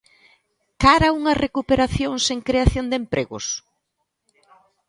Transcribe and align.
Cara 0.83 1.05
a 1.09 1.15
unha 1.19 1.37
recuperación 1.45 2.13
sen 2.27 2.39
creación 2.47 2.85
de 2.87 2.95
empregos? 3.01 3.45